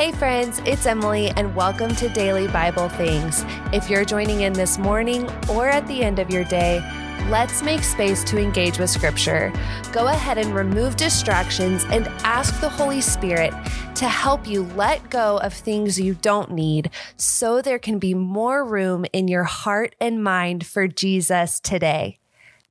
Hey, 0.00 0.12
friends, 0.12 0.62
it's 0.64 0.86
Emily, 0.86 1.28
and 1.36 1.54
welcome 1.54 1.94
to 1.96 2.08
Daily 2.08 2.48
Bible 2.48 2.88
Things. 2.88 3.44
If 3.70 3.90
you're 3.90 4.06
joining 4.06 4.40
in 4.40 4.54
this 4.54 4.78
morning 4.78 5.28
or 5.46 5.68
at 5.68 5.86
the 5.88 6.02
end 6.02 6.18
of 6.18 6.30
your 6.30 6.44
day, 6.44 6.80
let's 7.28 7.62
make 7.62 7.82
space 7.82 8.24
to 8.24 8.38
engage 8.38 8.78
with 8.78 8.88
Scripture. 8.88 9.52
Go 9.92 10.06
ahead 10.06 10.38
and 10.38 10.54
remove 10.54 10.96
distractions 10.96 11.84
and 11.90 12.08
ask 12.24 12.58
the 12.62 12.68
Holy 12.70 13.02
Spirit 13.02 13.52
to 13.96 14.08
help 14.08 14.46
you 14.46 14.62
let 14.74 15.10
go 15.10 15.36
of 15.40 15.52
things 15.52 16.00
you 16.00 16.14
don't 16.14 16.50
need 16.50 16.88
so 17.18 17.60
there 17.60 17.78
can 17.78 17.98
be 17.98 18.14
more 18.14 18.64
room 18.64 19.04
in 19.12 19.28
your 19.28 19.44
heart 19.44 19.94
and 20.00 20.24
mind 20.24 20.64
for 20.64 20.88
Jesus 20.88 21.60
today. 21.60 22.18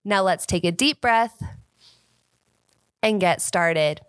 Now, 0.03 0.23
let's 0.23 0.47
take 0.47 0.63
a 0.63 0.71
deep 0.71 0.99
breath 0.99 1.43
and 3.03 3.21
get 3.21 3.39
started. 3.39 4.01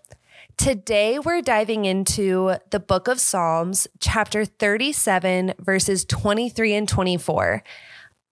Today, 0.60 1.18
we're 1.18 1.40
diving 1.40 1.86
into 1.86 2.54
the 2.68 2.80
book 2.80 3.08
of 3.08 3.18
Psalms, 3.18 3.88
chapter 3.98 4.44
37, 4.44 5.54
verses 5.58 6.04
23 6.04 6.74
and 6.74 6.86
24. 6.86 7.62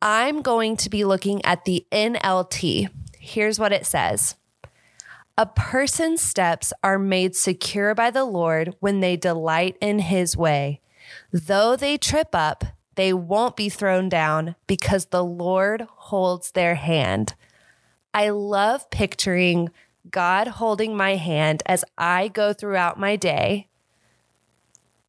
I'm 0.03 0.43
going 0.43 0.77
to 0.77 0.91
be 0.91 1.07
looking 1.07 1.43
at 1.47 1.65
the 1.65 1.87
NLT. 1.91 2.91
Here's 3.19 3.59
what 3.59 3.73
it 3.73 3.87
says 3.87 4.37
A 5.39 5.47
person's 5.47 6.21
steps 6.21 6.75
are 6.85 6.99
made 6.99 7.35
secure 7.35 7.95
by 7.95 8.11
the 8.11 8.27
Lord 8.27 8.75
when 8.79 9.01
they 9.01 9.17
delight 9.17 9.79
in 9.81 9.99
his 9.99 10.37
way. 10.37 10.83
Though 11.33 11.77
they 11.77 11.97
trip 11.97 12.35
up, 12.35 12.63
they 12.97 13.15
won't 13.15 13.57
be 13.57 13.71
thrown 13.71 14.11
down 14.11 14.55
because 14.67 15.07
the 15.07 15.25
Lord 15.25 15.87
holds 15.89 16.51
their 16.51 16.75
hand. 16.75 17.35
I 18.13 18.29
love 18.29 18.91
picturing 18.91 19.71
God 20.11 20.49
holding 20.49 20.97
my 20.97 21.17
hand 21.17 21.63
as 21.67 21.85
I 21.97 22.29
go 22.29 22.53
throughout 22.53 22.99
my 22.99 23.17
day 23.17 23.69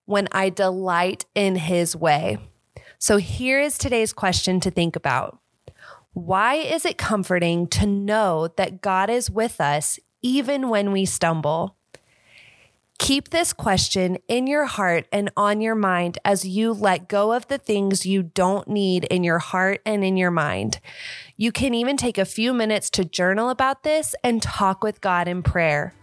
when 0.05 0.27
I 0.31 0.49
delight 0.49 1.25
in 1.35 1.55
his 1.55 1.95
way. 1.95 2.37
So 2.97 3.17
here 3.17 3.61
is 3.61 3.77
today's 3.77 4.13
question 4.13 4.59
to 4.61 4.71
think 4.71 4.95
about. 4.95 5.39
Why 6.13 6.55
is 6.55 6.85
it 6.85 6.97
comforting 6.97 7.67
to 7.67 7.85
know 7.85 8.49
that 8.57 8.81
God 8.81 9.09
is 9.09 9.29
with 9.29 9.61
us 9.61 9.99
even 10.21 10.69
when 10.69 10.91
we 10.91 11.05
stumble? 11.05 11.77
Keep 12.99 13.29
this 13.29 13.53
question 13.53 14.17
in 14.27 14.45
your 14.45 14.65
heart 14.65 15.07
and 15.11 15.31
on 15.35 15.61
your 15.61 15.73
mind 15.73 16.19
as 16.25 16.45
you 16.45 16.73
let 16.73 17.07
go 17.07 17.31
of 17.31 17.47
the 17.47 17.57
things 17.57 18.05
you 18.05 18.21
don't 18.21 18.67
need 18.67 19.05
in 19.05 19.23
your 19.23 19.39
heart 19.39 19.81
and 19.85 20.03
in 20.03 20.17
your 20.17 20.29
mind. 20.29 20.79
You 21.37 21.51
can 21.51 21.73
even 21.73 21.95
take 21.95 22.17
a 22.17 22.25
few 22.25 22.53
minutes 22.53 22.89
to 22.91 23.05
journal 23.05 23.49
about 23.49 23.83
this 23.83 24.13
and 24.21 24.43
talk 24.43 24.83
with 24.83 24.99
God 24.99 25.27
in 25.29 25.41
prayer. 25.41 25.93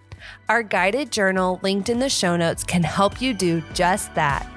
Our 0.49 0.63
guided 0.63 1.13
journal 1.13 1.61
linked 1.63 1.91
in 1.91 2.01
the 2.01 2.09
show 2.09 2.35
notes 2.35 2.65
can 2.65 2.83
help 2.83 3.21
you 3.21 3.35
do 3.35 3.63
just 3.75 4.13
that. 4.15 4.51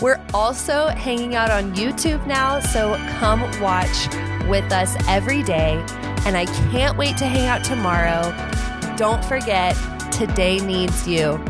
We're 0.00 0.22
also 0.34 0.88
hanging 0.88 1.36
out 1.36 1.50
on 1.50 1.74
YouTube 1.74 2.26
now, 2.26 2.58
so 2.58 2.96
come 3.20 3.40
watch 3.62 4.08
with 4.48 4.70
us 4.72 4.96
every 5.06 5.44
day. 5.44 5.82
And 6.26 6.36
I 6.36 6.44
can't 6.70 6.98
wait 6.98 7.16
to 7.18 7.24
hang 7.24 7.46
out 7.46 7.64
tomorrow. 7.64 8.34
Don't 8.96 9.24
forget, 9.24 9.76
today 10.12 10.58
needs 10.58 11.06
you. 11.06 11.42